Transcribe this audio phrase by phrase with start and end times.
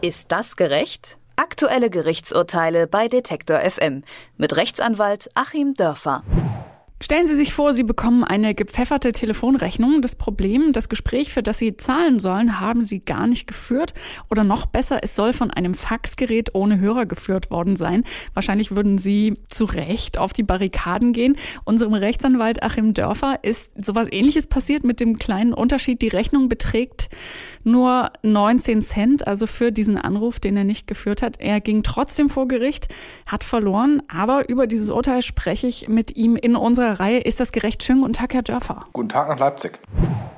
[0.00, 1.18] Ist das gerecht?
[1.34, 4.04] Aktuelle Gerichtsurteile bei Detektor FM
[4.36, 6.22] mit Rechtsanwalt Achim Dörfer.
[7.00, 10.02] Stellen Sie sich vor, Sie bekommen eine gepfefferte Telefonrechnung.
[10.02, 13.94] Das Problem, das Gespräch, für das Sie zahlen sollen, haben Sie gar nicht geführt.
[14.30, 18.02] Oder noch besser, es soll von einem Faxgerät ohne Hörer geführt worden sein.
[18.34, 21.36] Wahrscheinlich würden Sie zu Recht auf die Barrikaden gehen.
[21.64, 26.02] Unserem Rechtsanwalt Achim Dörfer ist sowas ähnliches passiert mit dem kleinen Unterschied.
[26.02, 27.10] Die Rechnung beträgt
[27.64, 31.40] nur 19 Cent, also für diesen Anruf, den er nicht geführt hat.
[31.40, 32.88] Er ging trotzdem vor Gericht,
[33.26, 34.02] hat verloren.
[34.08, 37.82] Aber über dieses Urteil spreche ich mit ihm in unserer Reihe Ist das gerecht?
[37.82, 38.86] Schönen guten Tag, Herr Dörfer.
[38.92, 39.78] Guten Tag nach Leipzig.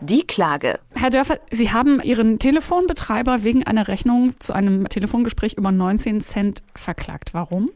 [0.00, 0.78] Die Klage.
[0.94, 6.62] Herr Dörfer, Sie haben Ihren Telefonbetreiber wegen einer Rechnung zu einem Telefongespräch über 19 Cent
[6.74, 7.34] verklagt.
[7.34, 7.70] Warum?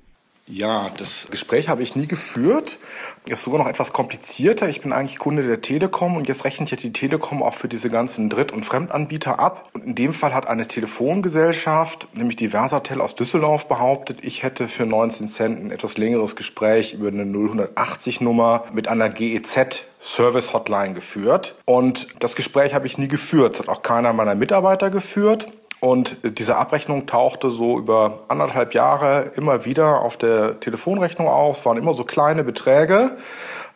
[0.47, 2.79] Ja, das Gespräch habe ich nie geführt.
[3.25, 4.69] Ist sogar noch etwas komplizierter.
[4.69, 7.89] Ich bin eigentlich Kunde der Telekom und jetzt rechnet ja die Telekom auch für diese
[7.89, 9.71] ganzen Dritt- und Fremdanbieter ab.
[9.75, 14.69] Und in dem Fall hat eine Telefongesellschaft, nämlich die Versatel aus Düsseldorf, behauptet, ich hätte
[14.69, 20.93] für 19 Cent ein etwas längeres Gespräch über eine 080-Nummer mit einer GEZ Service Hotline
[20.93, 21.55] geführt.
[21.65, 23.55] Und das Gespräch habe ich nie geführt.
[23.55, 25.49] Das hat auch keiner meiner Mitarbeiter geführt.
[25.85, 31.59] Und diese Abrechnung tauchte so über anderthalb Jahre immer wieder auf der Telefonrechnung auf.
[31.59, 33.19] Es waren immer so kleine Beträge.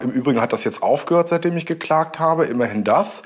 [0.00, 2.47] Im Übrigen hat das jetzt aufgehört, seitdem ich geklagt habe.
[2.47, 3.25] Immerhin das.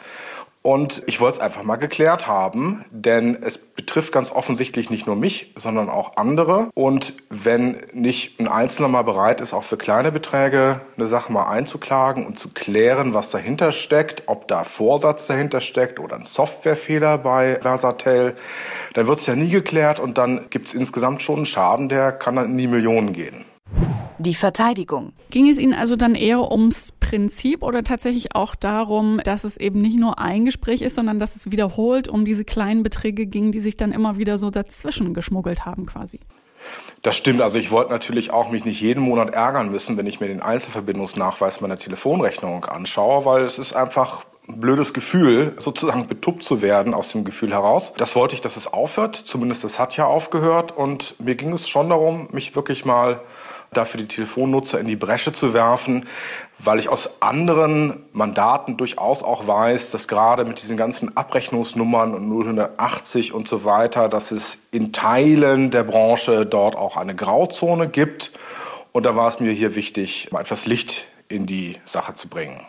[0.62, 5.16] Und ich wollte es einfach mal geklärt haben, denn es betrifft ganz offensichtlich nicht nur
[5.16, 6.70] mich, sondern auch andere.
[6.74, 11.48] Und wenn nicht ein Einzelner mal bereit ist, auch für kleine Beträge eine Sache mal
[11.48, 17.18] einzuklagen und zu klären, was dahinter steckt, ob da Vorsatz dahinter steckt oder ein Softwarefehler
[17.18, 18.36] bei Versatel,
[18.94, 22.12] dann wird es ja nie geklärt und dann gibt es insgesamt schon einen Schaden, der
[22.12, 23.44] kann dann in die Millionen gehen.
[24.22, 25.14] Die Verteidigung.
[25.30, 29.80] Ging es Ihnen also dann eher ums Prinzip oder tatsächlich auch darum, dass es eben
[29.80, 33.58] nicht nur ein Gespräch ist, sondern dass es wiederholt um diese kleinen Beträge ging, die
[33.58, 36.20] sich dann immer wieder so dazwischen geschmuggelt haben quasi?
[37.02, 37.42] Das stimmt.
[37.42, 40.40] Also ich wollte natürlich auch mich nicht jeden Monat ärgern müssen, wenn ich mir den
[40.40, 46.94] Einzelverbindungsnachweis meiner Telefonrechnung anschaue, weil es ist einfach ein blödes Gefühl, sozusagen betuppt zu werden
[46.94, 47.94] aus dem Gefühl heraus.
[47.96, 49.16] Das wollte ich, dass es aufhört.
[49.16, 50.70] Zumindest das hat ja aufgehört.
[50.70, 53.20] Und mir ging es schon darum, mich wirklich mal
[53.72, 56.06] dafür die Telefonnutzer in die Bresche zu werfen,
[56.58, 62.24] weil ich aus anderen Mandaten durchaus auch weiß, dass gerade mit diesen ganzen Abrechnungsnummern und
[62.24, 68.32] 0180 und so weiter, dass es in Teilen der Branche dort auch eine Grauzone gibt.
[68.92, 72.60] Und da war es mir hier wichtig, mal etwas Licht in die Sache zu bringen.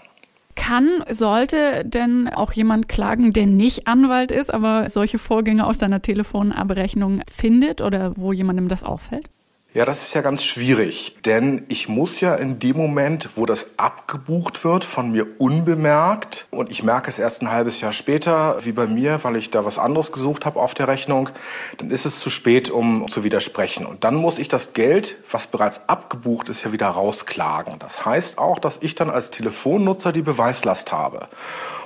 [0.55, 6.01] Kann, sollte denn auch jemand klagen, der nicht Anwalt ist, aber solche Vorgänge aus seiner
[6.01, 9.29] Telefonabrechnung findet oder wo jemandem das auffällt?
[9.75, 13.71] Ja, das ist ja ganz schwierig, denn ich muss ja in dem Moment, wo das
[13.77, 18.71] abgebucht wird, von mir unbemerkt und ich merke es erst ein halbes Jahr später, wie
[18.71, 21.29] bei mir, weil ich da was anderes gesucht habe auf der Rechnung,
[21.77, 23.87] dann ist es zu spät, um zu widersprechen.
[23.87, 27.79] Und dann muss ich das Geld, was bereits abgebucht ist, ja wieder rausklagen.
[27.79, 31.25] Das heißt auch, dass ich dann als Telefonnutzer die Beweislast habe.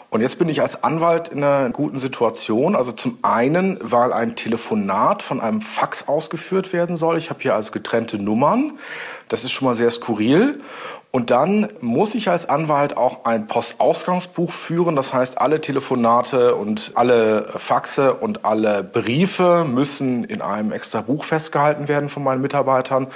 [0.10, 2.76] Und jetzt bin ich als Anwalt in einer guten Situation.
[2.76, 7.18] Also zum einen, weil ein Telefonat von einem Fax ausgeführt werden soll.
[7.18, 8.80] Ich habe hier also getrennte Nummern.
[9.28, 10.62] Das ist schon mal sehr skurril.
[11.18, 14.96] Und dann muss ich als Anwalt auch ein Postausgangsbuch führen.
[14.96, 21.24] Das heißt, alle Telefonate und alle Faxe und alle Briefe müssen in einem extra Buch
[21.24, 23.08] festgehalten werden von meinen Mitarbeitern.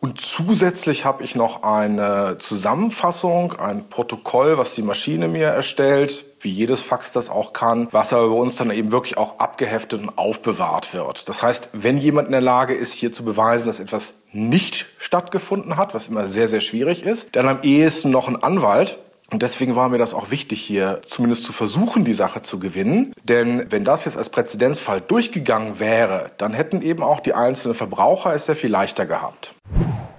[0.00, 6.50] Und zusätzlich habe ich noch eine Zusammenfassung, ein Protokoll, was die Maschine mir erstellt, wie
[6.50, 10.16] jedes Fax das auch kann, was aber bei uns dann eben wirklich auch abgeheftet und
[10.16, 11.28] aufbewahrt wird.
[11.28, 15.76] Das heißt, wenn jemand in der Lage ist, hier zu beweisen, dass etwas nicht stattgefunden
[15.76, 18.98] hat, was immer sehr, sehr schwierig ist, dann am ehesten noch ein Anwalt,
[19.32, 23.14] und deswegen war mir das auch wichtig, hier zumindest zu versuchen, die Sache zu gewinnen.
[23.24, 28.34] Denn wenn das jetzt als Präzedenzfall durchgegangen wäre, dann hätten eben auch die einzelnen Verbraucher
[28.34, 29.54] es sehr viel leichter gehabt.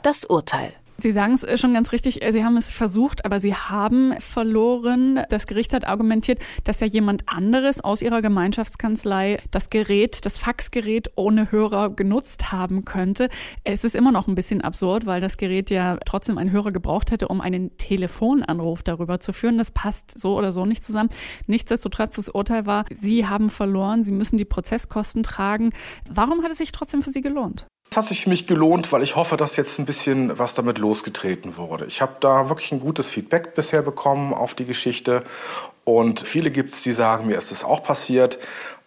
[0.01, 0.73] Das Urteil.
[0.97, 5.21] Sie sagen es schon ganz richtig, äh, Sie haben es versucht, aber Sie haben verloren.
[5.29, 11.09] Das Gericht hat argumentiert, dass ja jemand anderes aus Ihrer Gemeinschaftskanzlei das Gerät, das Faxgerät
[11.15, 13.29] ohne Hörer genutzt haben könnte.
[13.63, 17.11] Es ist immer noch ein bisschen absurd, weil das Gerät ja trotzdem einen Hörer gebraucht
[17.11, 19.57] hätte, um einen Telefonanruf darüber zu führen.
[19.57, 21.09] Das passt so oder so nicht zusammen.
[21.47, 25.71] Nichtsdestotrotz, das Urteil war, Sie haben verloren, Sie müssen die Prozesskosten tragen.
[26.09, 27.65] Warum hat es sich trotzdem für Sie gelohnt?
[27.93, 30.79] Es hat sich für mich gelohnt, weil ich hoffe, dass jetzt ein bisschen was damit
[30.79, 31.85] losgetreten wurde.
[31.85, 35.23] Ich habe da wirklich ein gutes Feedback bisher bekommen auf die Geschichte
[35.83, 38.39] und viele gibt es, die sagen, mir ist das auch passiert.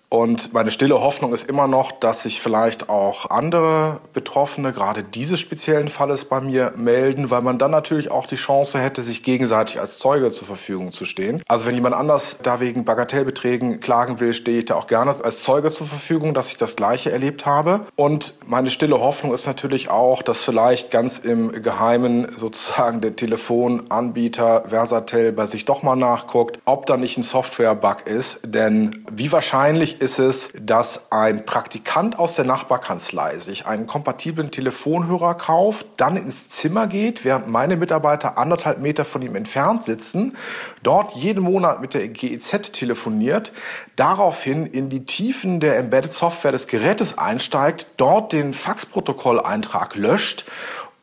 [0.09, 5.41] Und meine stille Hoffnung ist immer noch, dass sich vielleicht auch andere Betroffene gerade dieses
[5.41, 9.81] speziellen Falles bei mir melden, weil man dann natürlich auch die Chance hätte, sich gegenseitig
[9.81, 11.43] als Zeuge zur Verfügung zu stehen.
[11.49, 15.43] Also wenn jemand anders da wegen Bagatellbeträgen klagen will, stehe ich da auch gerne als
[15.43, 17.81] Zeuge zur Verfügung, dass ich das Gleiche erlebt habe.
[17.97, 24.65] Und meine stille Hoffnung ist natürlich auch, dass vielleicht ganz im Geheimen sozusagen der Telefonanbieter
[24.69, 28.41] Versatel bei sich doch mal nachguckt, ob da nicht ein Software-Bug ist.
[28.45, 35.35] Denn wie wahrscheinlich ist es, dass ein Praktikant aus der Nachbarkanzlei sich einen kompatiblen Telefonhörer
[35.35, 40.37] kauft, dann ins Zimmer geht, während meine Mitarbeiter anderthalb Meter von ihm entfernt sitzen,
[40.83, 43.53] dort jeden Monat mit der GEZ telefoniert,
[43.97, 50.47] daraufhin in die Tiefen der Embedded Software des Gerätes einsteigt, dort den Faxprotokolleintrag löscht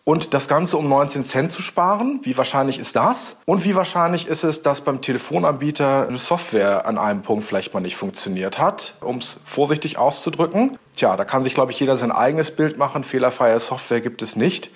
[0.05, 2.19] und das Ganze um 19 Cent zu sparen.
[2.23, 3.37] Wie wahrscheinlich ist das?
[3.45, 7.79] Und wie wahrscheinlich ist es, dass beim Telefonanbieter eine Software an einem Punkt vielleicht mal
[7.79, 10.77] nicht funktioniert hat, um es vorsichtig auszudrücken?
[10.95, 13.03] Tja, da kann sich, glaube ich, jeder sein eigenes Bild machen.
[13.03, 14.71] Fehlerfreie Software gibt es nicht.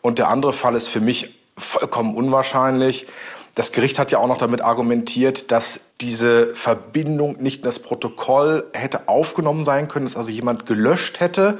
[0.00, 3.06] Und der andere Fall ist für mich vollkommen unwahrscheinlich.
[3.54, 8.64] Das Gericht hat ja auch noch damit argumentiert, dass diese Verbindung nicht in das Protokoll
[8.72, 11.58] hätte aufgenommen sein können, dass also jemand gelöscht hätte.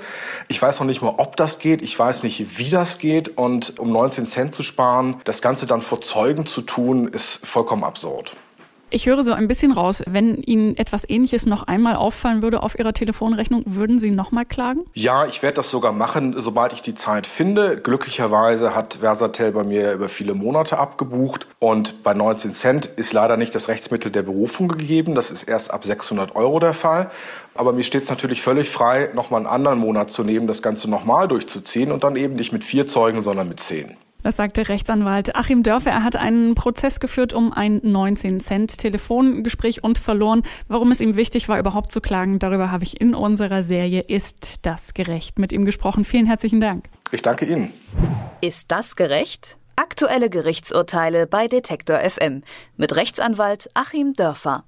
[0.49, 1.83] Ich weiß noch nicht mal, ob das geht.
[1.83, 3.37] Ich weiß nicht, wie das geht.
[3.37, 7.85] Und um 19 Cent zu sparen, das Ganze dann vor Zeugen zu tun, ist vollkommen
[7.85, 8.37] absurd.
[8.95, 12.79] Ich höre so ein bisschen raus, wenn Ihnen etwas Ähnliches noch einmal auffallen würde auf
[12.79, 14.83] Ihrer Telefonrechnung, würden Sie nochmal klagen?
[14.93, 17.81] Ja, ich werde das sogar machen, sobald ich die Zeit finde.
[17.81, 23.39] Glücklicherweise hat Versatel bei mir über viele Monate abgebucht und bei 19 Cent ist leider
[23.39, 25.15] nicht das Rechtsmittel der Berufung gegeben.
[25.15, 27.11] Das ist erst ab 600 Euro der Fall.
[27.55, 30.91] Aber mir steht es natürlich völlig frei, nochmal einen anderen Monat zu nehmen, das Ganze
[30.91, 33.97] nochmal durchzuziehen und dann eben nicht mit vier Zeugen, sondern mit zehn.
[34.23, 35.91] Das sagte Rechtsanwalt Achim Dörfer.
[35.91, 40.43] Er hat einen Prozess geführt um ein 19-Cent-Telefongespräch und verloren.
[40.69, 44.67] Warum es ihm wichtig war, überhaupt zu klagen, darüber habe ich in unserer Serie Ist
[44.67, 46.05] das gerecht mit ihm gesprochen.
[46.05, 46.89] Vielen herzlichen Dank.
[47.11, 47.73] Ich danke Ihnen.
[48.41, 49.59] Ist das gerecht?
[49.77, 52.43] Aktuelle Gerichtsurteile bei Detektor FM
[52.77, 54.65] mit Rechtsanwalt Achim Dörfer.